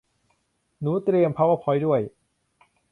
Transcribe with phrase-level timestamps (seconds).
[0.81, 2.01] หนูเตรียม พาวเวอร์พอยท์ ด้วย